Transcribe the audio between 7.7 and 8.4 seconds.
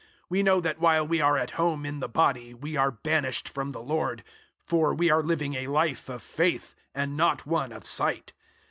of sight.